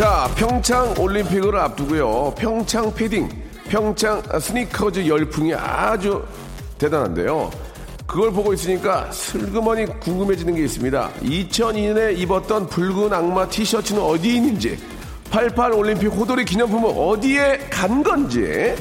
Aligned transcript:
자, 0.00 0.30
평창 0.34 0.94
올림픽을 0.98 1.54
앞두고요. 1.54 2.34
평창 2.38 2.90
패딩, 2.94 3.28
평창 3.68 4.22
스니커즈 4.40 5.06
열풍이 5.06 5.52
아주 5.52 6.24
대단한데요. 6.78 7.50
그걸 8.06 8.32
보고 8.32 8.54
있으니까 8.54 9.12
슬그머니 9.12 9.84
궁금해지는 10.00 10.54
게 10.54 10.64
있습니다. 10.64 11.10
2002년에 11.20 12.16
입었던 12.16 12.68
붉은 12.68 13.12
악마 13.12 13.46
티셔츠는 13.46 14.00
어디 14.00 14.36
있는지, 14.36 14.78
88 15.30 15.72
올림픽 15.72 16.06
호돌이 16.06 16.46
기념품은 16.46 16.96
어디에 16.96 17.58
간 17.68 18.02
건지, 18.02 18.74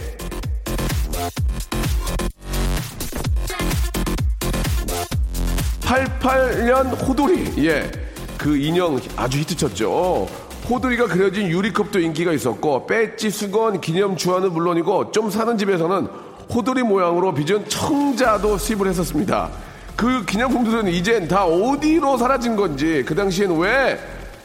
(88년) 5.82 7.06
호돌이 7.06 7.68
예 7.68 8.10
그 8.40 8.56
인형 8.56 8.98
아주 9.18 9.40
히트쳤죠 9.40 10.26
호돌이가 10.70 11.08
그려진 11.08 11.48
유리컵도 11.48 12.00
인기가 12.00 12.32
있었고 12.32 12.86
배지 12.86 13.32
수건 13.32 13.82
기념 13.82 14.16
주화는 14.16 14.54
물론이고 14.54 15.12
좀 15.12 15.32
사는 15.32 15.58
집에서는 15.58 16.08
호돌이 16.54 16.84
모양으로 16.84 17.34
빚은 17.34 17.68
청자도 17.68 18.58
수입을 18.58 18.88
했었습니다. 18.88 19.50
그 19.96 20.24
기념품들은 20.26 20.88
이젠 20.90 21.28
다 21.28 21.46
어디로 21.46 22.18
사라진 22.18 22.56
건지 22.56 23.04
그 23.06 23.16
당시엔 23.16 23.58
왜 23.58 24.00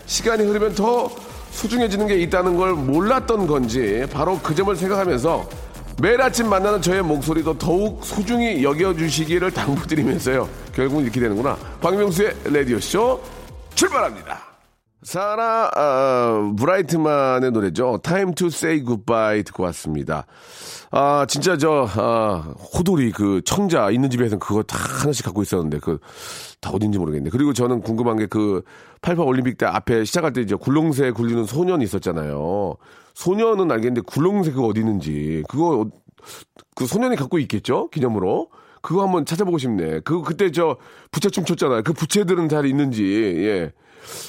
시간이 0.06 0.45
흐르면 0.45 0.75
더 0.75 1.11
소중해지는 1.50 2.06
게 2.06 2.17
있다는 2.20 2.56
걸 2.56 2.72
몰랐던 2.72 3.47
건지 3.47 4.06
바로 4.12 4.39
그 4.42 4.55
점을 4.55 4.75
생각하면서 4.75 5.48
매일 6.02 6.20
아침 6.20 6.48
만나는 6.48 6.83
저의 6.83 7.02
목소리도 7.02 7.58
더욱 7.58 8.05
소중히 8.05 8.64
여겨주시기를 8.64 9.50
당부드리면서요. 9.52 10.48
결국은 10.75 11.05
이렇게 11.05 11.20
되는구나. 11.20 11.56
박명수의 11.80 12.34
라디오쇼 12.45 13.20
출발합니다. 13.75 14.53
사라 15.05 15.70
어, 15.77 16.55
브라이트만의 16.56 17.52
노래죠. 17.52 18.00
Time 18.02 18.34
to 18.34 18.48
Say 18.48 18.83
Goodbye 18.84 19.44
듣고 19.44 19.62
왔습니다. 19.64 20.27
아 20.91 21.27
진짜 21.28 21.56
저 21.56 21.86
아, 21.94 22.55
호돌이 22.74 23.12
그 23.12 23.41
청자 23.44 23.91
있는 23.91 24.11
집에서는 24.11 24.38
그거 24.41 24.62
다 24.62 24.77
하나씩 24.78 25.24
갖고 25.24 25.42
있었는데 25.42 25.78
그 25.78 25.98
다 26.64 26.70
어딘지 26.70 26.98
모르겠네. 26.98 27.28
그리고 27.28 27.52
저는 27.52 27.83
궁금한 27.83 28.16
게 28.16 28.27
그 28.27 28.62
88 29.02 29.27
올림픽 29.27 29.58
때 29.58 29.66
앞에 29.66 30.05
시작할 30.05 30.33
때 30.33 30.41
이제 30.41 30.55
굴렁쇠 30.55 31.11
굴리는 31.11 31.44
소년이 31.44 31.84
있었잖아요. 31.84 32.77
소년은 33.12 33.70
알겠는데 33.70 34.00
굴렁쇠 34.06 34.52
그거 34.52 34.68
어디 34.68 34.80
있는지 34.80 35.44
그거 35.48 35.83
어, 35.83 35.86
그 36.74 36.86
소년이 36.86 37.16
갖고 37.16 37.39
있겠죠 37.39 37.91
기념으로. 37.91 38.48
그거 38.84 39.02
한번 39.02 39.24
찾아보고 39.24 39.56
싶네. 39.56 40.00
그 40.05 40.20
그때 40.20 40.50
저 40.52 40.77
부채춤 41.11 41.46
췄잖아요. 41.46 41.83
그 41.84 41.95
부채들은 41.95 42.50
잘 42.50 42.67
있는지 42.67 43.02
예. 43.39 43.72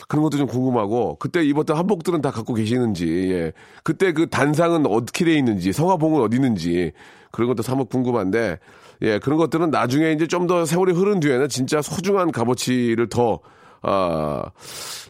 그런 0.07 0.23
것도 0.23 0.37
좀 0.37 0.47
궁금하고 0.47 1.17
그때 1.19 1.43
입었던 1.43 1.75
한복들은 1.75 2.21
다 2.21 2.31
갖고 2.31 2.53
계시는지 2.53 3.31
예. 3.33 3.51
그때 3.83 4.13
그 4.13 4.29
단상은 4.29 4.85
어떻게 4.85 5.25
돼 5.25 5.35
있는지 5.35 5.73
성화봉은 5.73 6.21
어디 6.21 6.37
있는지 6.37 6.93
그런 7.31 7.49
것도 7.49 7.63
사뭇 7.63 7.89
궁금한데 7.89 8.59
예 9.01 9.19
그런 9.19 9.37
것들은 9.37 9.71
나중에 9.71 10.13
이제 10.13 10.25
좀 10.25 10.47
더 10.47 10.63
세월이 10.63 10.93
흐른 10.93 11.19
뒤에는 11.19 11.49
진짜 11.49 11.81
소중한 11.81 12.31
값어치를 12.31 13.09
더 13.09 13.41
아, 13.81 14.43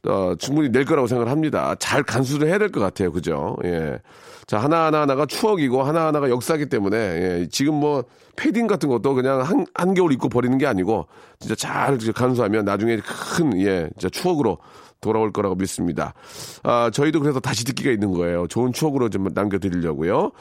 어, 0.08 0.36
충분히 0.40 0.70
낼 0.70 0.86
거라고 0.86 1.08
생각을 1.08 1.32
합니다. 1.32 1.76
잘 1.80 2.02
간수를 2.04 2.48
해야 2.50 2.58
될 2.58 2.72
것 2.72 2.80
같아요. 2.80 3.12
그죠? 3.12 3.56
예. 3.64 4.00
자, 4.48 4.60
하나 4.60 4.86
하나가 4.86 5.26
추억이고 5.26 5.82
하나하나가 5.84 6.30
역사기 6.30 6.68
때문에, 6.68 6.98
예. 6.98 7.48
지금 7.50 7.76
뭐, 7.76 8.04
패딩 8.36 8.68
같은 8.68 8.90
것도 8.90 9.14
그냥 9.16 9.42
한, 9.42 9.66
한겨울 9.74 10.12
입고 10.14 10.30
버리는 10.30 10.56
게 10.58 10.68
아니고, 10.68 11.08
진짜 11.40 11.56
잘 11.56 11.98
간수하면 12.14 12.66
나중에 12.66 12.98
큰, 12.98 13.60
예, 13.62 13.90
진짜 13.98 14.10
추억으로 14.10 14.60
돌아올 15.02 15.32
거라고 15.32 15.56
믿습니다. 15.56 16.14
아, 16.64 16.90
저희도 16.92 17.20
그래서 17.20 17.40
다시 17.40 17.66
듣기가 17.66 17.92
있는 17.92 18.12
거예요. 18.12 18.48
좋은 18.48 18.72
추억으로 18.72 19.10
좀 19.10 19.28
남겨드리려고요. 19.34 20.32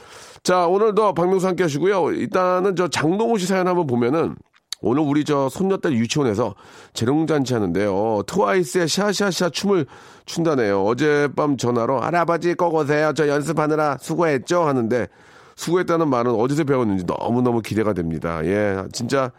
자, 0.43 0.67
오늘도 0.67 1.13
박명수 1.13 1.47
함께 1.47 1.63
하시고요. 1.63 2.11
일단은 2.11 2.75
저 2.75 2.87
장동호 2.87 3.37
씨 3.37 3.47
사연 3.47 3.67
한번 3.67 3.87
보면은, 3.87 4.35
오늘 4.81 5.01
우리 5.03 5.23
저 5.23 5.49
손녀딸 5.49 5.93
유치원에서 5.93 6.55
재롱잔치 6.93 7.53
하는데요. 7.53 8.23
트와이스의 8.27 8.87
샤샤샤 8.87 9.49
춤을 9.49 9.85
춘다네요. 10.25 10.83
어젯밤 10.85 11.57
전화로 11.57 11.99
할아버지 12.01 12.53
꼭 12.53 12.75
오세요. 12.75 13.13
저 13.15 13.27
연습하느라 13.27 13.97
수고했죠 13.99 14.63
하는데 14.63 15.07
수고했다는 15.55 16.09
말은 16.09 16.33
어디서 16.33 16.65
배웠는지 16.65 17.05
너무너무 17.05 17.61
기대가 17.61 17.93
됩니다. 17.93 18.41
예, 18.45 18.83
진짜 18.91 19.31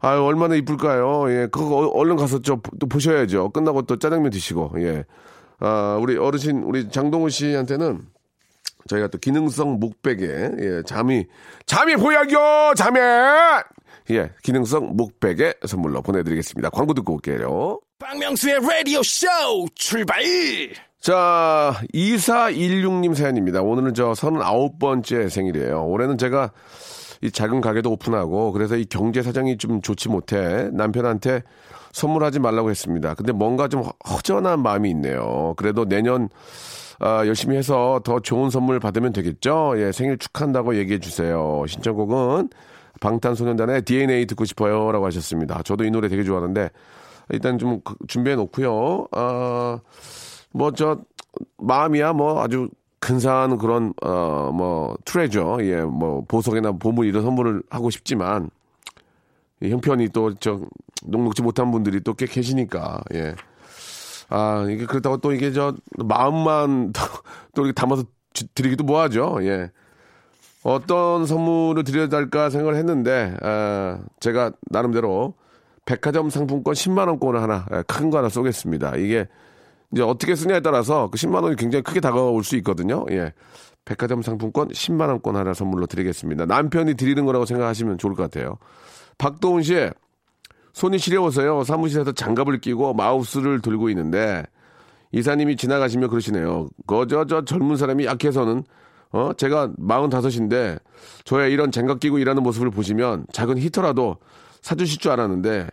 아 0.00 0.20
얼마나 0.20 0.54
이쁠까요? 0.54 1.30
예, 1.30 1.48
그거 1.50 1.88
얼른 1.94 2.16
가서 2.16 2.40
저 2.42 2.60
또 2.78 2.86
보셔야죠. 2.86 3.50
끝나고 3.50 3.82
또 3.82 3.98
짜장면 3.98 4.30
드시고 4.30 4.72
예. 4.78 5.04
아, 5.60 5.96
우리 6.00 6.16
어르신 6.18 6.62
우리 6.64 6.90
장동훈 6.90 7.30
씨한테는 7.30 8.02
저희가 8.88 9.08
또 9.08 9.16
기능성 9.18 9.80
목베개 9.80 10.26
예, 10.26 10.82
잠이 10.84 11.26
잠이 11.64 11.96
보약이요. 11.96 12.74
잠에 12.76 13.00
예, 14.10 14.30
기능성 14.42 14.96
목베개 14.96 15.54
선물로 15.66 16.02
보내드리겠습니다. 16.02 16.70
광고 16.70 16.92
듣고 16.94 17.14
올게요. 17.14 17.80
박명수의 17.98 18.60
라디오 18.60 19.02
쇼 19.02 19.26
출발! 19.74 20.22
자, 21.00 21.74
2416님 21.94 23.14
사연입니다. 23.14 23.62
오늘은 23.62 23.94
저 23.94 24.12
39번째 24.12 25.28
생일이에요. 25.28 25.86
올해는 25.86 26.18
제가 26.18 26.50
이 27.22 27.30
작은 27.30 27.60
가게도 27.60 27.90
오픈하고 27.92 28.52
그래서 28.52 28.76
이 28.76 28.84
경제 28.84 29.22
사정이 29.22 29.56
좀 29.56 29.80
좋지 29.80 30.08
못해 30.10 30.68
남편한테 30.72 31.42
선물하지 31.92 32.40
말라고 32.40 32.70
했습니다. 32.70 33.14
근데 33.14 33.32
뭔가 33.32 33.68
좀 33.68 33.84
허전한 34.08 34.60
마음이 34.62 34.90
있네요. 34.90 35.54
그래도 35.56 35.86
내년 35.86 36.28
아, 37.00 37.26
열심히 37.26 37.56
해서 37.56 38.00
더 38.04 38.20
좋은 38.20 38.50
선물 38.50 38.80
받으면 38.80 39.12
되겠죠? 39.12 39.74
예, 39.76 39.92
생일 39.92 40.18
축하한다고 40.18 40.76
얘기해 40.76 40.98
주세요. 41.00 41.64
신청곡은 41.66 42.50
방탄소년단의 43.04 43.82
DNA 43.82 44.24
듣고 44.26 44.46
싶어요. 44.46 44.90
라고 44.90 45.04
하셨습니다. 45.06 45.62
저도 45.62 45.84
이 45.84 45.90
노래 45.90 46.08
되게 46.08 46.24
좋아하는데, 46.24 46.70
일단 47.30 47.58
좀 47.58 47.80
준비해 48.08 48.34
놓고요. 48.34 49.08
아, 49.12 49.78
뭐, 50.52 50.72
저, 50.72 50.98
마음이야, 51.58 52.14
뭐, 52.14 52.42
아주 52.42 52.68
근사한 53.00 53.58
그런, 53.58 53.92
어, 54.02 54.50
뭐, 54.54 54.96
트레저, 55.04 55.58
예, 55.60 55.82
뭐, 55.82 56.24
보석이나 56.26 56.72
보물 56.72 57.06
이런 57.06 57.22
선물을 57.22 57.62
하고 57.68 57.90
싶지만, 57.90 58.48
이 59.62 59.70
형편이 59.70 60.08
또, 60.10 60.32
저, 60.36 60.60
녹록지 61.04 61.42
못한 61.42 61.70
분들이 61.70 62.00
또 62.00 62.14
꽤 62.14 62.24
계시니까, 62.26 63.02
예. 63.14 63.34
아, 64.30 64.64
이게 64.70 64.86
그렇다고 64.86 65.18
또 65.18 65.32
이게 65.32 65.52
저, 65.52 65.74
마음만 65.98 66.92
또 67.54 67.64
이렇게 67.66 67.72
담아서 67.72 68.04
드리기도 68.54 68.84
뭐하죠, 68.84 69.38
예. 69.42 69.70
어떤 70.64 71.26
선물을 71.26 71.84
드려야 71.84 72.08
할까 72.10 72.48
생각을 72.50 72.74
했는데 72.76 73.36
아, 73.42 74.00
제가 74.18 74.50
나름대로 74.70 75.34
백화점 75.84 76.30
상품권 76.30 76.72
10만 76.74 77.06
원권을 77.08 77.40
하나 77.40 77.64
큰 77.86 78.08
거 78.10 78.18
하나 78.18 78.28
쏘겠습니다. 78.30 78.96
이게 78.96 79.28
이제 79.92 80.02
어떻게 80.02 80.34
쓰냐에 80.34 80.60
따라서 80.60 81.08
그 81.10 81.18
10만 81.18 81.42
원이 81.44 81.56
굉장히 81.56 81.82
크게 81.82 82.00
다가올 82.00 82.42
수 82.42 82.56
있거든요. 82.56 83.04
예. 83.10 83.32
백화점 83.84 84.22
상품권 84.22 84.68
10만 84.68 85.08
원권 85.08 85.36
하나 85.36 85.52
선물로 85.52 85.86
드리겠습니다. 85.86 86.46
남편이 86.46 86.94
드리는 86.94 87.24
거라고 87.26 87.44
생각하시면 87.44 87.98
좋을 87.98 88.14
것 88.14 88.22
같아요. 88.22 88.56
박도훈 89.18 89.62
씨 89.62 89.90
손이 90.72 90.96
시려워서요. 90.98 91.64
사무실에서 91.64 92.12
장갑을 92.12 92.60
끼고 92.60 92.94
마우스를 92.94 93.60
들고 93.60 93.90
있는데 93.90 94.42
이사님이 95.12 95.56
지나가시며 95.56 96.08
그러시네요. 96.08 96.68
그저 96.86 97.26
저 97.26 97.44
젊은 97.44 97.76
사람이 97.76 98.06
약해서는 98.06 98.64
어? 99.14 99.32
제가 99.32 99.70
45인데 99.78 100.80
저의 101.22 101.52
이런 101.52 101.70
장갑 101.70 102.00
끼고 102.00 102.18
일하는 102.18 102.42
모습을 102.42 102.72
보시면 102.72 103.26
작은 103.32 103.58
히터라도 103.58 104.16
사주실 104.60 104.98
줄 104.98 105.12
알았는데 105.12 105.68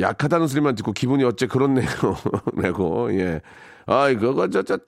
약하다는 0.00 0.46
소리만 0.46 0.74
듣고 0.76 0.92
기분이 0.92 1.22
어째 1.22 1.46
그렇네요. 1.46 1.86
라고, 2.54 3.12
예. 3.20 3.42
아이, 3.84 4.16
그거, 4.16 4.48
저, 4.48 4.62
저, 4.62 4.78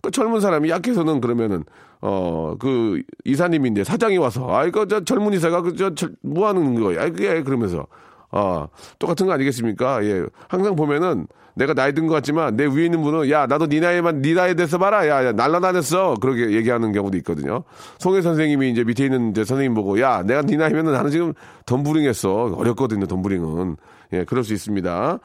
그 0.00 0.10
젊은 0.10 0.40
사람이 0.40 0.70
약해서는 0.70 1.20
그러면은, 1.20 1.64
어, 2.00 2.56
그, 2.58 3.02
이사님인데 3.24 3.84
사장이 3.84 4.16
와서, 4.16 4.50
아이, 4.54 4.70
그, 4.70 4.86
저 4.88 5.04
젊은 5.04 5.32
이사가 5.34 5.62
그, 5.62 5.76
저, 5.76 5.94
저, 5.94 6.08
뭐 6.22 6.48
하는 6.48 6.78
거야? 6.80 7.08
그게, 7.10 7.42
그러면서, 7.42 7.86
어, 8.30 8.68
똑같은 8.98 9.26
거 9.26 9.32
아니겠습니까? 9.32 10.04
예. 10.04 10.24
항상 10.48 10.76
보면은 10.76 11.26
내가 11.54 11.74
나이 11.74 11.92
든 11.92 12.06
것 12.06 12.14
같지만 12.14 12.56
내 12.56 12.66
위에 12.66 12.84
있는 12.84 13.02
분은 13.02 13.30
야, 13.30 13.46
나도 13.46 13.66
네 13.66 13.80
나이만 13.80 14.22
네 14.22 14.32
나이에 14.34 14.54
대해서 14.54 14.78
봐라. 14.78 15.08
야, 15.08 15.24
야 15.26 15.32
날라다녔어. 15.32 16.14
그렇게 16.20 16.52
얘기하는 16.52 16.92
경우도 16.92 17.16
있거든요. 17.18 17.64
송혜 17.98 18.22
선생님이 18.22 18.70
이제 18.70 18.84
밑에 18.84 19.06
있는 19.06 19.30
이제 19.30 19.44
선생님 19.44 19.74
보고 19.74 20.00
야, 20.00 20.22
내가 20.22 20.42
네 20.42 20.56
나이면은 20.56 20.92
나는 20.92 21.10
지금 21.10 21.32
덤부링 21.66 22.04
했어. 22.04 22.44
어렵거든요, 22.56 23.06
덤부링은. 23.06 23.76
예, 24.12 24.24
그럴 24.24 24.44
수 24.44 24.54
있습니다. 24.54 25.18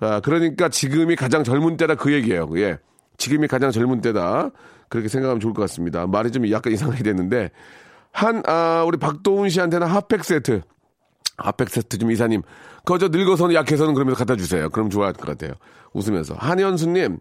아, 0.00 0.20
그러니까 0.20 0.68
지금이 0.68 1.16
가장 1.16 1.42
젊은 1.42 1.76
때다 1.78 1.94
그 1.94 2.12
얘기예요. 2.12 2.50
예. 2.56 2.78
지금이 3.16 3.48
가장 3.48 3.70
젊은 3.70 4.00
때다. 4.02 4.50
그렇게 4.90 5.08
생각하면 5.08 5.40
좋을 5.40 5.54
것 5.54 5.62
같습니다. 5.62 6.06
말이 6.06 6.30
좀 6.30 6.48
약간 6.50 6.72
이상하게 6.72 7.02
됐는데 7.02 7.50
한, 8.12 8.42
아, 8.46 8.84
우리 8.86 8.98
박도훈 8.98 9.48
씨한테는 9.48 9.86
핫팩 9.86 10.22
세트. 10.24 10.60
핫팩 11.38 11.70
세트 11.70 11.98
좀 11.98 12.10
이사님. 12.10 12.42
그거 12.84 12.98
저 12.98 13.08
늙어서는 13.08 13.54
약해서는 13.54 13.94
그러면서 13.94 14.18
갖다 14.18 14.36
주세요. 14.36 14.68
그럼 14.70 14.90
좋아할 14.90 15.12
것 15.12 15.26
같아요. 15.26 15.52
웃으면서. 15.92 16.34
한현수님. 16.34 17.18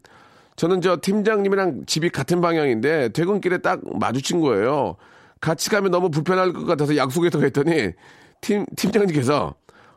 저는 0.55 0.81
저 0.81 0.97
팀장님이랑 1.01 1.85
집이 1.85 2.09
같은 2.09 2.41
방향인데 2.41 3.09
퇴근길에 3.09 3.59
딱 3.59 3.79
마주친 3.99 4.41
거예요. 4.41 4.95
같이 5.39 5.69
가면 5.69 5.91
너무 5.91 6.09
불편할 6.09 6.51
것 6.51 6.65
같아서 6.65 6.97
약속했다고 6.97 7.45
했더니 7.45 7.91
팀, 8.41 8.65
팀장님께서 8.75 9.53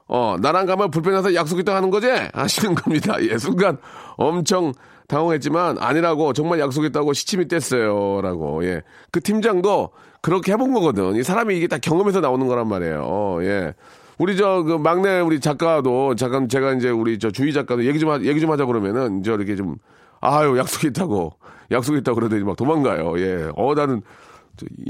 어, 0.07 0.37
나랑 0.41 0.67
가면 0.67 0.91
불편해서 0.91 1.35
약속했다고 1.35 1.77
하는 1.77 1.91
거지? 1.91 2.09
하시는 2.35 2.75
겁니다. 2.75 3.17
예, 3.23 3.39
순간 3.39 3.79
엄청 4.17 4.73
당황했지만 5.07 5.79
아니라고 5.79 6.33
정말 6.33 6.59
약속했다고 6.59 7.13
시침이 7.13 7.47
뗐어요. 7.47 8.21
라고, 8.21 8.65
예. 8.65 8.83
그 9.13 9.21
팀장도 9.21 9.91
그렇게 10.21 10.53
해본 10.53 10.73
거거든. 10.75 11.15
이 11.15 11.23
사람이 11.23 11.57
이게 11.57 11.69
다 11.69 11.79
경험에서 11.79 12.21
나오는 12.21 12.47
거란 12.49 12.67
말이에요. 12.67 13.03
어, 13.05 13.39
예. 13.43 13.73
우리 14.21 14.37
저 14.37 14.63
그 14.63 14.75
막내 14.75 15.19
우리 15.21 15.41
작가도 15.41 16.15
잠깐 16.15 16.47
제가 16.47 16.75
이제 16.75 16.91
우리 16.91 17.19
저 17.19 17.31
주희 17.31 17.55
작가도 17.55 17.87
얘기 17.87 17.99
좀 17.99 18.11
하, 18.11 18.21
얘기 18.21 18.39
좀 18.39 18.51
하자 18.51 18.67
그러면은 18.67 19.23
저 19.23 19.33
이렇게 19.33 19.57
좀 19.57 19.77
아유 20.21 20.59
약속했다고 20.59 21.33
약속했다고 21.71 22.15
그러더니 22.15 22.45
막 22.45 22.55
도망가요. 22.55 23.19
예. 23.19 23.51
어 23.57 23.75
나는 23.75 24.03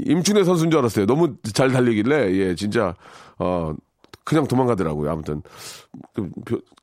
임춘혜 0.05 0.43
선수인 0.43 0.69
줄 0.69 0.79
알았어요. 0.79 1.05
너무 1.05 1.35
잘 1.53 1.71
달리길래 1.71 2.33
예 2.33 2.55
진짜 2.55 2.93
어 3.39 3.73
그냥 4.25 4.47
도망가더라고요. 4.47 5.09
아무튼 5.09 5.41
좀, 6.13 6.29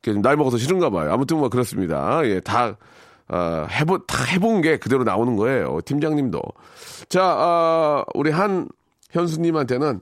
좀 0.01 0.21
나이 0.23 0.35
먹어서 0.35 0.57
싫은가 0.57 0.89
봐요. 0.89 1.13
아무튼 1.13 1.37
뭐 1.37 1.49
그렇습니다. 1.49 2.21
예, 2.25 2.39
다 2.39 2.75
어, 3.27 3.67
해본 3.69 4.01
다 4.07 4.23
해본 4.23 4.61
게 4.61 4.77
그대로 4.77 5.03
나오는 5.03 5.35
거예요. 5.35 5.81
팀장님도 5.85 6.41
자 7.09 7.35
어, 7.37 8.03
우리 8.15 8.31
한 8.31 8.67
현수님한테는 9.11 10.01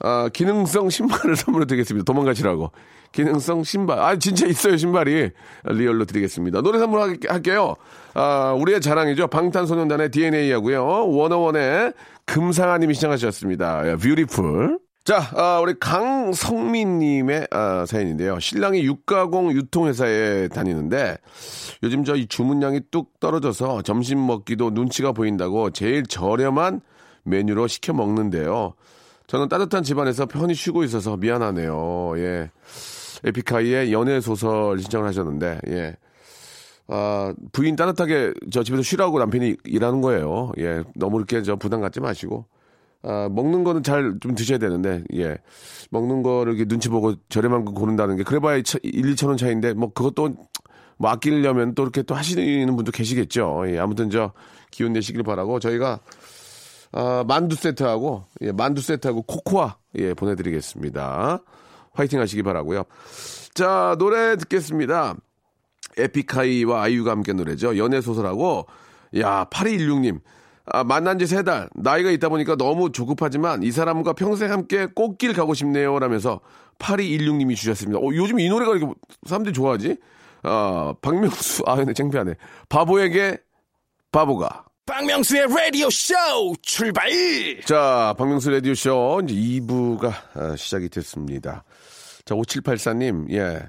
어, 0.00 0.28
기능성 0.32 0.90
신발을 0.90 1.36
선물로 1.36 1.64
드리겠습니다. 1.66 2.04
도망가시라고. 2.04 2.70
기능성 3.12 3.64
신발. 3.64 3.98
아, 4.00 4.18
진짜 4.18 4.46
있어요, 4.46 4.76
신발이. 4.76 5.30
리얼로 5.64 6.04
드리겠습니다. 6.04 6.60
노래 6.60 6.78
선물 6.78 7.18
할게요. 7.28 7.76
아, 8.14 8.54
우리의 8.58 8.80
자랑이죠. 8.80 9.28
방탄소년단의 9.28 10.10
DNA 10.10 10.50
하고요. 10.52 10.84
워너원의 11.08 11.92
금상아님이 12.26 12.94
신청하셨습니다. 12.94 13.96
Beautiful. 13.96 14.78
자, 15.04 15.30
아, 15.36 15.60
우리 15.62 15.74
강성민님의 15.78 17.46
아, 17.52 17.84
사연인데요. 17.86 18.40
신랑이 18.40 18.82
육가공 18.84 19.52
유통회사에 19.52 20.48
다니는데 20.48 21.16
요즘 21.84 22.04
저 22.04 22.16
이 22.16 22.26
주문량이 22.26 22.80
뚝 22.90 23.20
떨어져서 23.20 23.82
점심 23.82 24.26
먹기도 24.26 24.70
눈치가 24.70 25.12
보인다고 25.12 25.70
제일 25.70 26.02
저렴한 26.06 26.80
메뉴로 27.22 27.66
시켜 27.68 27.92
먹는데요. 27.92 28.74
저는 29.26 29.48
따뜻한 29.48 29.82
집안에서 29.82 30.26
편히 30.26 30.54
쉬고 30.54 30.84
있어서 30.84 31.16
미안하네요. 31.16 32.14
예. 32.18 32.50
에픽하이의 33.24 33.92
연애 33.92 34.20
소설 34.20 34.78
신청을 34.78 35.08
하셨는데, 35.08 35.60
예. 35.68 35.96
아, 36.88 37.34
부인 37.52 37.74
따뜻하게 37.74 38.34
저 38.52 38.62
집에서 38.62 38.82
쉬라고 38.82 39.18
남편이 39.18 39.56
일하는 39.64 40.00
거예요. 40.00 40.52
예. 40.58 40.84
너무 40.94 41.18
이렇게 41.18 41.42
저 41.42 41.56
부담 41.56 41.80
갖지 41.80 42.00
마시고. 42.00 42.44
아, 43.02 43.28
먹는 43.30 43.64
거는 43.64 43.82
잘 43.82 44.18
좀 44.20 44.34
드셔야 44.34 44.58
되는데, 44.58 45.02
예. 45.14 45.38
먹는 45.90 46.22
거를 46.22 46.54
이렇게 46.54 46.68
눈치 46.68 46.88
보고 46.88 47.14
저렴한 47.28 47.64
거 47.64 47.72
고른다는 47.72 48.16
게, 48.16 48.22
그래봐야 48.22 48.56
1, 48.56 48.62
2천 48.62 49.28
원 49.28 49.36
차이인데, 49.36 49.74
뭐 49.74 49.92
그것도 49.92 50.36
뭐 50.98 51.10
아끼려면 51.10 51.74
또 51.74 51.82
이렇게 51.82 52.02
또 52.02 52.14
하시는 52.14 52.74
분도 52.76 52.92
계시겠죠. 52.92 53.64
예. 53.68 53.78
아무튼 53.78 54.08
저 54.10 54.32
기운 54.70 54.92
내시길 54.92 55.22
바라고 55.24 55.58
저희가 55.58 56.00
어, 56.92 57.24
만두 57.26 57.56
세트하고 57.56 58.24
예, 58.42 58.52
만두 58.52 58.80
세트하고 58.82 59.22
코코아 59.22 59.76
예, 59.98 60.14
보내드리겠습니다. 60.14 61.40
화이팅 61.92 62.20
하시기 62.20 62.42
바라고요. 62.42 62.84
자 63.54 63.96
노래 63.98 64.36
듣겠습니다. 64.36 65.14
에픽하이와 65.98 66.82
아이유가 66.82 67.10
함께 67.12 67.32
노래죠. 67.32 67.78
연애 67.78 68.00
소설하고 68.00 68.66
야 69.18 69.46
8216님 69.50 70.20
아, 70.66 70.82
만난 70.84 71.18
지 71.18 71.24
세 71.26 71.42
달 71.42 71.70
나이가 71.74 72.10
있다 72.10 72.28
보니까 72.28 72.56
너무 72.56 72.90
조급하지만 72.92 73.62
이 73.62 73.70
사람과 73.70 74.12
평생 74.14 74.50
함께 74.50 74.86
꽃길 74.86 75.32
가고 75.32 75.54
싶네요 75.54 75.98
라면서 75.98 76.40
8216님이 76.80 77.54
주셨습니다. 77.56 77.98
어, 78.00 78.02
요즘 78.12 78.40
이 78.40 78.48
노래가 78.48 78.72
이렇게 78.76 78.92
사람들이 79.26 79.54
좋아하지? 79.54 79.96
어, 80.42 80.92
박명수 81.00 81.62
아 81.66 81.76
근데 81.76 81.94
창피하네. 81.94 82.34
바보에게 82.68 83.38
바보가 84.12 84.65
박명수의 84.86 85.48
라디오 85.48 85.90
쇼 85.90 86.14
출발! 86.62 87.10
자, 87.64 88.14
박명수 88.16 88.50
라디오 88.50 88.72
쇼 88.72 89.20
이제 89.24 89.34
2부가 89.34 90.12
아, 90.34 90.54
시작이 90.56 90.88
됐습니다. 90.88 91.64
자, 92.24 92.34
5784님, 92.36 93.32
예. 93.32 93.62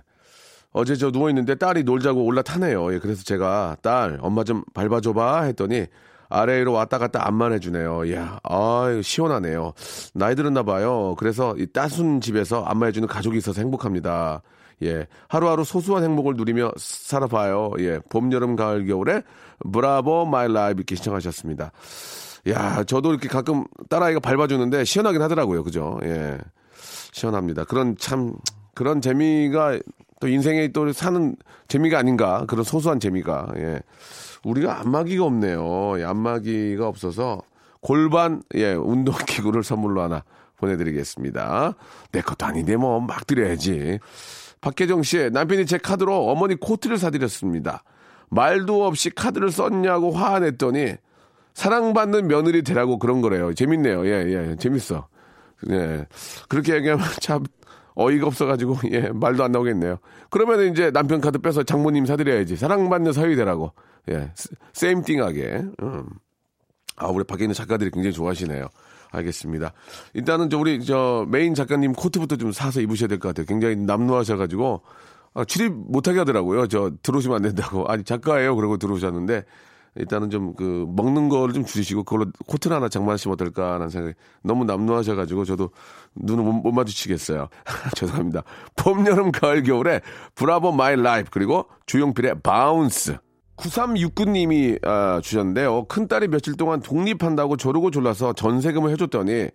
어제 0.74 0.96
저 0.96 1.10
누워있는데 1.10 1.56
딸이 1.56 1.84
놀자고 1.84 2.24
올라타네요. 2.24 2.94
예, 2.94 3.00
그래서 3.00 3.24
제가 3.24 3.78
딸, 3.82 4.20
엄마 4.22 4.44
좀 4.44 4.64
밟아줘봐 4.76 5.44
했더니 5.46 5.88
아래로 6.30 6.74
왔다 6.74 7.00
갔다 7.00 7.26
안만 7.28 7.52
해주네요. 7.54 8.06
이야, 8.06 8.40
아 8.44 9.00
시원하네요. 9.02 9.74
나이 10.14 10.36
들었나 10.36 10.62
봐요. 10.62 11.16
그래서 11.18 11.56
이 11.58 11.66
따순 11.66 12.22
집에서 12.22 12.64
안마 12.64 12.86
해주는 12.88 13.08
가족이 13.08 13.38
있어서 13.40 13.60
행복합니다. 13.62 14.44
예. 14.84 15.08
하루하루 15.28 15.64
소소한 15.64 16.04
행복을 16.04 16.36
누리며 16.36 16.72
살아봐요. 16.78 17.72
예. 17.80 18.00
봄, 18.10 18.32
여름, 18.32 18.56
가을, 18.56 18.86
겨울에 18.86 19.22
Bravo 19.72 20.26
My 20.26 20.52
Life 20.52 20.80
이렇게 20.80 20.96
신청하셨습니다. 20.96 21.72
야, 22.50 22.84
저도 22.84 23.12
이렇게 23.12 23.28
가끔 23.28 23.66
딸아이가 23.90 24.20
밟아주는데 24.20 24.86
시원하긴 24.86 25.22
하더라고요. 25.22 25.64
그죠? 25.64 26.00
예. 26.04 26.38
시원합니다. 27.12 27.66
그런 27.66 27.96
참, 27.98 28.36
그런 28.76 29.02
재미가 29.02 29.80
또 30.20 30.28
인생에 30.28 30.70
또 30.70 30.92
사는 30.94 31.36
재미가 31.68 31.98
아닌가. 32.00 32.46
그런 32.48 32.64
소소한 32.64 33.00
재미가. 33.00 33.54
예. 33.58 33.80
우리가 34.44 34.80
안마기가 34.82 35.26
없네요. 35.26 36.00
예, 36.00 36.04
안마기가 36.06 36.88
없어서 36.88 37.42
골반, 37.82 38.42
예, 38.56 38.74
운동기구를 38.74 39.64
선물로 39.64 40.02
하나 40.02 40.24
보내드리겠습니다. 40.58 41.74
내 42.12 42.22
것도 42.22 42.46
아닌데 42.46 42.76
뭐 42.78 43.00
막 43.00 43.28
드려야지. 43.28 44.00
박혜정 44.62 45.04
씨, 45.04 45.30
남편이 45.32 45.66
제 45.66 45.78
카드로 45.78 46.30
어머니 46.30 46.56
코트를 46.56 46.98
사드렸습니다. 46.98 47.84
말도 48.30 48.86
없이 48.86 49.10
카드를 49.10 49.52
썼냐고 49.52 50.12
화냈더니 50.12 50.96
사랑받는 51.54 52.28
며느리 52.28 52.62
되라고 52.62 53.00
그런 53.00 53.22
거래요. 53.22 53.54
재밌네요. 53.54 54.06
예, 54.06 54.12
예, 54.28 54.56
재밌어. 54.58 55.08
예. 55.72 56.06
그렇게 56.50 56.76
얘기하면 56.76 57.06
참 57.20 57.44
어이가 57.96 58.28
없어가지고, 58.28 58.78
예, 58.92 59.10
말도 59.10 59.44
안 59.44 59.52
나오겠네요. 59.52 59.98
그러면 60.30 60.72
이제 60.72 60.92
남편 60.92 61.20
카드 61.20 61.40
빼서 61.40 61.64
장모님 61.64 62.06
사드려야지. 62.06 62.56
사랑받는 62.58 63.12
사위 63.12 63.36
되라고. 63.36 63.74
예, 64.10 64.32
same 64.74 65.00
thing하게. 65.00 65.64
음. 65.82 66.06
아, 66.98 67.08
우리 67.08 67.24
밖에 67.24 67.44
있는 67.46 67.54
작가들이 67.54 67.92
굉장히 67.92 68.14
좋아하시네요. 68.14 68.68
알겠습니다. 69.12 69.72
일단은 70.14 70.50
저 70.50 70.58
우리 70.58 70.84
저 70.84 71.26
메인 71.30 71.54
작가님 71.56 71.94
코트부터 71.94 72.36
좀 72.36 72.52
사서 72.52 72.82
입으셔야 72.82 73.08
될 73.08 73.20
것 73.20 73.30
같아요. 73.30 73.46
굉장히 73.46 73.76
남루하셔가지고 73.78 74.82
아, 75.34 75.46
출입 75.46 75.72
못하게 75.72 76.20
하더라고요. 76.20 76.68
저 76.68 76.92
들어오시면 77.04 77.38
안 77.38 77.42
된다고. 77.44 77.86
아니 77.88 78.04
작가예요. 78.04 78.56
그러고 78.56 78.78
들어오셨는데 78.78 79.46
일단은 79.96 80.30
좀 80.30 80.54
그 80.56 80.86
먹는 80.90 81.30
거를 81.30 81.54
좀 81.54 81.66
줄이시고 81.66 82.04
그걸로 82.04 82.32
코트 82.48 82.68
하나 82.70 82.90
장만하시면 82.90 83.34
어떨까라는 83.34 83.90
생각이 83.90 84.14
너무 84.44 84.66
남루하셔가지고 84.66 85.46
저도 85.46 85.70
눈을 86.16 86.44
못, 86.44 86.52
못 86.54 86.72
마주치겠어요. 86.72 87.48
죄송합니다. 87.96 88.44
봄, 88.76 89.06
여름, 89.08 89.32
가을, 89.32 89.64
겨울에 89.64 90.02
Bravo 90.36 90.72
My 90.72 90.96
Life 90.96 91.30
그리고 91.32 91.68
조용필의 91.86 92.42
Bounce 92.42 93.18
9369님이 93.58 94.86
아, 94.86 95.20
주셨는데요. 95.22 95.86
큰딸이 95.86 96.28
며칠 96.28 96.56
동안 96.56 96.80
독립한다고 96.80 97.58
조르고 97.58 97.92
졸라서 97.92 98.34
전세금을 98.34 98.92
해줬더니 98.92 99.50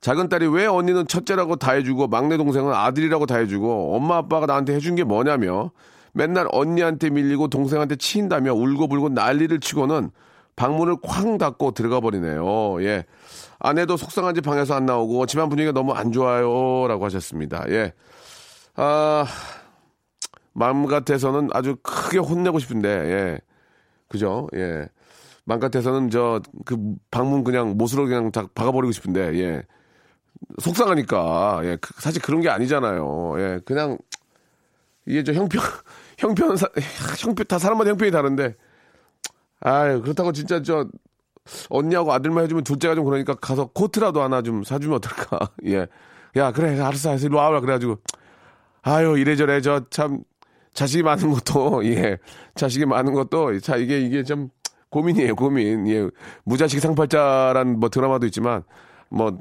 작은 0.00 0.28
딸이 0.28 0.46
왜 0.48 0.66
언니는 0.66 1.06
첫째라고 1.06 1.56
다 1.56 1.72
해주고 1.72 2.08
막내 2.08 2.36
동생은 2.36 2.72
아들이라고 2.72 3.26
다 3.26 3.36
해주고 3.36 3.96
엄마 3.96 4.18
아빠가 4.18 4.46
나한테 4.46 4.74
해준 4.74 4.96
게 4.96 5.04
뭐냐며 5.04 5.70
맨날 6.12 6.46
언니한테 6.52 7.10
밀리고 7.10 7.48
동생한테 7.48 7.96
치인다며 7.96 8.54
울고불고 8.54 9.10
난리를 9.10 9.60
치고는 9.60 10.10
방문을 10.56 10.96
쾅 11.02 11.38
닫고 11.38 11.72
들어가 11.72 12.00
버리네요. 12.00 12.82
예. 12.82 13.04
아내도 13.58 13.96
속상한지 13.96 14.40
방에서 14.40 14.74
안 14.74 14.86
나오고 14.86 15.26
집안 15.26 15.48
분위기가 15.48 15.72
너무 15.72 15.92
안 15.92 16.12
좋아요. 16.12 16.86
라고 16.86 17.04
하셨습니다. 17.06 17.64
예. 17.70 17.92
아, 18.76 19.26
마음 20.54 20.86
같아서는 20.86 21.50
아주 21.52 21.76
크게 21.82 22.18
혼내고 22.18 22.58
싶은데, 22.60 22.88
예. 22.88 23.38
그죠? 24.08 24.48
예. 24.54 24.88
마음 25.44 25.60
같아서는 25.60 26.10
저, 26.10 26.40
그 26.64 26.78
방문 27.10 27.44
그냥 27.44 27.76
못으로 27.76 28.04
그냥 28.06 28.30
다 28.32 28.46
박아버리고 28.54 28.92
싶은데, 28.92 29.34
예. 29.40 29.62
속상하니까, 30.60 31.60
예. 31.64 31.76
그- 31.80 31.92
사실 32.00 32.22
그런 32.22 32.40
게 32.40 32.48
아니잖아요. 32.48 33.34
예. 33.38 33.60
그냥, 33.64 33.98
이게 35.06 35.22
저 35.24 35.32
형편, 35.32 35.60
형편, 36.18 36.56
사- 36.56 36.68
형편, 37.18 37.46
다 37.46 37.58
사람마다 37.58 37.90
형편이 37.90 38.10
다른데, 38.10 38.54
아유, 39.60 40.00
그렇다고 40.02 40.32
진짜 40.32 40.62
저, 40.62 40.86
언니하고 41.68 42.12
아들만 42.12 42.44
해주면 42.44 42.64
둘째가 42.64 42.94
좀 42.94 43.04
그러니까 43.04 43.34
가서 43.34 43.66
코트라도 43.66 44.22
하나 44.22 44.40
좀 44.42 44.62
사주면 44.64 44.96
어떨까. 44.96 45.50
예. 45.66 45.86
야, 46.36 46.52
그래, 46.52 46.78
알았어, 46.80 47.10
알았어, 47.10 47.26
일로 47.26 47.38
와라. 47.38 47.60
그래가지고, 47.60 47.98
아유, 48.82 49.16
이래저래 49.18 49.60
저 49.60 49.82
참, 49.90 50.20
자식이 50.74 51.02
많은 51.02 51.30
것도, 51.30 51.84
예. 51.86 52.18
자식이 52.54 52.84
많은 52.86 53.12
것도, 53.14 53.58
자, 53.60 53.76
이게, 53.76 54.00
이게 54.00 54.22
좀 54.24 54.50
고민이에요, 54.90 55.34
고민. 55.36 55.86
예. 55.88 56.08
무자식 56.44 56.80
상팔자란 56.80 57.78
뭐 57.80 57.88
드라마도 57.88 58.26
있지만, 58.26 58.62
뭐, 59.08 59.38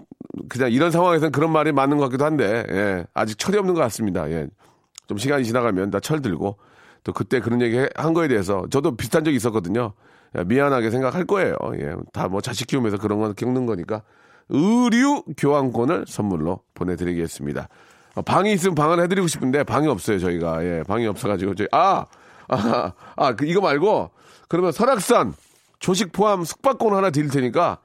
그냥 0.49 0.71
이런 0.71 0.91
상황에서는 0.91 1.31
그런 1.31 1.51
말이 1.51 1.71
맞는 1.71 1.97
것 1.97 2.03
같기도 2.05 2.25
한데, 2.25 2.65
예. 2.69 3.05
아직 3.13 3.37
철이 3.37 3.57
없는 3.57 3.73
것 3.73 3.81
같습니다. 3.81 4.29
예. 4.31 4.47
좀 5.07 5.17
시간이 5.17 5.43
지나가면 5.43 5.91
다 5.91 5.99
철 5.99 6.21
들고, 6.21 6.57
또 7.03 7.11
그때 7.11 7.39
그런 7.41 7.61
얘기 7.61 7.77
해- 7.77 7.89
한 7.95 8.13
거에 8.13 8.27
대해서 8.29 8.65
저도 8.69 8.95
비슷한 8.95 9.23
적이 9.25 9.35
있었거든요. 9.37 9.93
야, 10.37 10.43
미안하게 10.45 10.89
생각할 10.89 11.25
거예요. 11.25 11.55
예. 11.79 11.95
다 12.13 12.27
뭐 12.29 12.39
자식 12.41 12.67
키우면서 12.67 12.97
그런 12.97 13.19
건 13.19 13.35
겪는 13.35 13.65
거니까. 13.65 14.03
의류 14.49 15.23
교환권을 15.37 16.05
선물로 16.07 16.59
보내드리겠습니다. 16.75 17.67
어, 18.15 18.21
방이 18.21 18.53
있으면 18.53 18.75
방을 18.75 19.01
해드리고 19.01 19.27
싶은데 19.27 19.63
방이 19.63 19.87
없어요, 19.87 20.19
저희가. 20.19 20.63
예, 20.63 20.83
방이 20.87 21.05
없어가지고. 21.07 21.55
저희, 21.55 21.67
아! 21.71 22.05
아, 22.49 22.91
아, 23.15 23.35
그, 23.35 23.45
이거 23.45 23.61
말고, 23.61 24.11
그러면 24.47 24.71
설악산 24.71 25.33
조식 25.79 26.11
포함 26.11 26.43
숙박권 26.43 26.93
하나 26.93 27.09
드릴 27.09 27.29
테니까, 27.29 27.79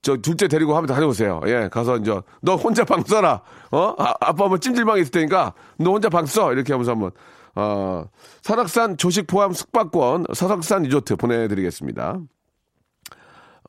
저 0.00 0.16
둘째 0.16 0.48
데리고 0.48 0.76
한번 0.76 0.94
다녀오세요. 0.94 1.40
예, 1.46 1.68
가서 1.70 1.96
이제, 1.98 2.20
너 2.40 2.56
혼자 2.56 2.84
방 2.84 3.02
써라. 3.02 3.42
어? 3.70 3.94
아, 3.98 4.14
아빠 4.20 4.44
한번 4.44 4.60
찜질방 4.60 4.98
있을 4.98 5.10
테니까, 5.10 5.54
너 5.78 5.92
혼자 5.92 6.08
방 6.08 6.26
써. 6.26 6.52
이렇게 6.52 6.72
하면서 6.72 6.92
한번, 6.92 7.10
어, 7.54 8.04
설악산 8.40 8.96
조식 8.96 9.26
포함 9.26 9.52
숙박권, 9.52 10.26
서석산 10.32 10.82
리조트 10.82 11.16
보내드리겠습니다. 11.16 12.18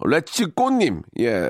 레츠꽃님, 0.06 1.02
예. 1.20 1.50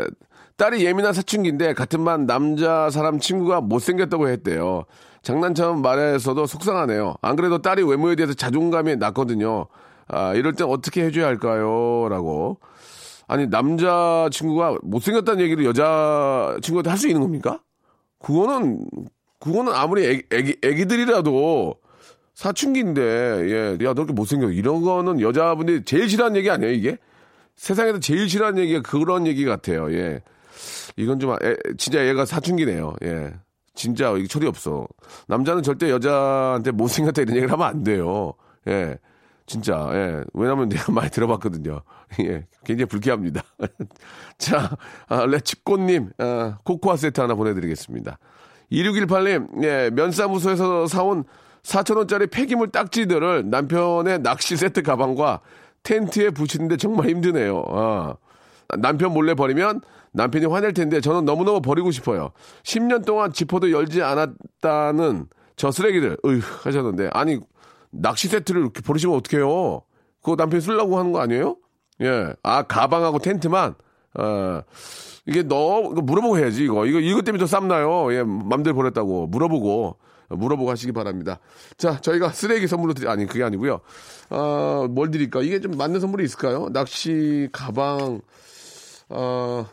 딸이 0.58 0.86
예민한 0.86 1.14
사춘기인데 1.14 1.74
같은 1.74 2.06
반 2.06 2.26
남자 2.26 2.90
사람 2.90 3.20
친구가 3.20 3.62
못생겼다고 3.62 4.30
했대요. 4.30 4.84
장난처럼 5.24 5.82
말해서도 5.82 6.46
속상하네요. 6.46 7.16
안 7.22 7.36
그래도 7.36 7.60
딸이 7.60 7.84
외모에 7.84 8.16
대해서 8.16 8.34
자존감이 8.34 8.98
낮거든요. 8.98 9.68
아, 10.08 10.34
이럴 10.34 10.54
땐 10.54 10.68
어떻게 10.68 11.04
해줘야 11.06 11.28
할까요? 11.28 12.08
라고. 12.10 12.60
아니, 13.28 13.48
남자 13.50 14.28
친구가 14.32 14.78
못생겼다는 14.84 15.42
얘기를 15.44 15.66
여자 15.66 16.56
친구한테 16.62 16.90
할 16.90 16.98
수 16.98 17.08
있는 17.08 17.22
겁니까? 17.22 17.62
그거는, 18.20 18.86
그거는 19.40 19.74
아무리 19.74 20.06
애기, 20.06 20.24
애기, 20.32 20.58
애기들이라도 20.62 21.76
사춘기인데, 22.36 23.02
예, 23.02 23.86
야, 23.86 23.94
너 23.94 24.02
이렇게 24.02 24.14
못생겨. 24.14 24.52
이런 24.52 24.82
거는 24.82 25.22
여자분들이 25.22 25.84
제일 25.86 26.10
싫어하는 26.10 26.38
얘기 26.38 26.50
아니에요, 26.50 26.74
이게? 26.74 26.98
세상에서 27.56 28.00
제일 28.00 28.28
싫어하는 28.28 28.62
얘기가 28.62 28.82
그런 28.82 29.26
얘기 29.26 29.46
같아요. 29.46 29.92
예. 29.94 30.22
이건 30.96 31.20
좀, 31.20 31.32
애- 31.44 31.56
진짜 31.78 32.06
얘가 32.08 32.26
사춘기네요. 32.26 32.94
예. 33.04 33.34
진짜 33.76 34.12
이게 34.12 34.28
철이 34.28 34.46
없어. 34.48 34.88
남자는 35.28 35.64
절대 35.64 35.90
여자한테 35.90 36.72
못생겼다 36.72 37.24
이런 37.24 37.36
얘기를 37.36 37.52
하면 37.52 37.68
안 37.68 37.84
돼요. 37.84 38.34
예. 38.68 38.98
진짜, 39.46 39.90
예. 39.94 40.24
왜냐면 40.34 40.70
내가 40.70 40.92
많이 40.94 41.10
들어봤거든요. 41.10 41.82
예. 42.22 42.46
굉장히 42.64 42.86
불쾌합니다. 42.86 43.42
자, 44.38 44.78
아, 45.08 45.26
레츠꽃님, 45.26 46.12
아, 46.20 46.58
코코아 46.64 46.96
세트 46.98 47.20
하나 47.20 47.36
보내드리겠습니다. 47.36 48.18
2618님, 48.72 49.64
예, 49.64 49.90
면사무소에서 49.94 50.88
사온 50.88 51.24
4천원짜리 51.64 52.30
폐기물 52.30 52.72
딱지들을 52.72 53.50
남편의 53.50 54.20
낚시 54.20 54.56
세트 54.58 54.82
가방과 54.84 55.42
텐트에 55.84 56.30
붙이는데 56.30 56.78
정말 56.78 57.10
힘드네요. 57.10 57.64
아. 57.70 58.16
남편 58.80 59.14
몰래 59.14 59.34
버리면 59.34 59.82
남편이 60.13 60.46
화낼 60.46 60.74
텐데 60.74 61.01
저는 61.01 61.25
너무너무 61.25 61.62
버리고 61.62 61.91
싶어요. 61.91 62.32
10년 62.63 63.05
동안 63.05 63.34
지퍼도 63.34 63.72
열지 63.72 64.01
않았다는 64.01 65.27
저 65.55 65.72
쓰레기들, 65.72 66.17
으휴, 66.25 66.39
하셨는데. 66.63 67.10
아니, 67.13 67.39
낚시 67.91 68.27
세트를 68.27 68.62
이렇게 68.62 68.82
버리시면 68.82 69.15
어떡해요? 69.17 69.82
그거 70.22 70.36
남편이 70.36 70.62
쓰려고 70.62 70.98
하는 70.98 71.12
거 71.12 71.20
아니에요? 71.20 71.58
예. 72.01 72.34
아, 72.41 72.63
가방하고 72.63 73.20
텐트만, 73.20 73.75
어, 74.15 74.62
이게 75.25 75.43
너, 75.43 75.82
이거 75.91 76.01
물어보고 76.01 76.38
해야지, 76.38 76.63
이거. 76.63 76.86
이거, 76.86 77.00
이것 77.00 77.24
때문에 77.24 77.39
더 77.39 77.46
쌈나요? 77.46 78.13
예, 78.13 78.24
맘대로 78.24 78.75
버렸다고. 78.75 79.27
물어보고, 79.27 79.98
물어보고 80.29 80.72
하시기 80.72 80.91
바랍니다. 80.91 81.39
자, 81.77 82.00
저희가 82.01 82.29
쓰레기 82.29 82.67
선물로 82.67 82.93
드리, 82.93 83.08
아니, 83.08 83.25
그게 83.25 83.43
아니고요. 83.43 83.82
어, 84.32 84.88
뭘 84.89 85.12
드릴까? 85.12 85.41
이게 85.41 85.60
좀 85.60 85.77
맞는 85.77 86.00
선물이 86.00 86.24
있을까요? 86.24 86.70
낚시, 86.72 87.48
가방, 87.51 88.22
어, 89.10 89.65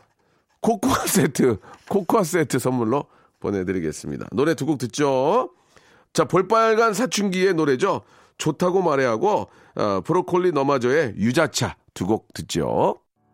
코코아 0.61 1.07
세트, 1.07 1.59
코코아 1.89 2.23
세트 2.25 2.59
선물로 2.59 3.05
보내드리겠습니다. 3.41 4.29
노래 4.33 4.55
두 4.55 4.67
곡 4.67 4.79
듣죠? 4.79 5.51
자, 6.13 6.25
볼빨간 6.25 6.93
사춘기의 6.95 7.55
노래죠. 7.55 8.03
좋다고 8.39 8.83
말해하고, 8.83 9.49
어, 9.77 10.01
브로콜리 10.03 10.53
너마저의 10.53 11.15
유자차 11.17 11.77
두 11.95 12.07
곡 12.07 12.33
듣죠. 12.35 12.97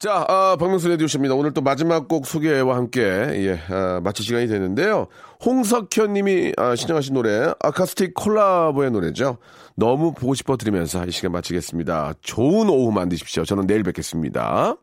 자, 0.00 0.24
아, 0.28 0.56
박명수 0.58 0.88
레디오십입니다. 0.88 1.34
오늘 1.34 1.52
또 1.52 1.60
마지막 1.60 2.08
곡 2.08 2.26
소개와 2.26 2.74
함께, 2.74 3.02
예, 3.02 3.60
아, 3.68 4.00
마칠 4.02 4.24
시간이 4.24 4.46
되는데요. 4.46 5.08
홍석현 5.44 6.14
님이 6.14 6.54
아, 6.56 6.74
신청하신 6.74 7.12
노래, 7.12 7.52
아카스틱 7.60 8.14
콜라보의 8.14 8.92
노래죠. 8.92 9.36
너무 9.76 10.14
보고 10.14 10.32
싶어 10.32 10.56
드리면서 10.56 11.04
이 11.04 11.10
시간 11.10 11.32
마치겠습니다. 11.32 12.14
좋은 12.22 12.70
오후 12.70 12.90
만드십시오. 12.92 13.44
저는 13.44 13.66
내일 13.66 13.82
뵙겠습니다. 13.82 14.76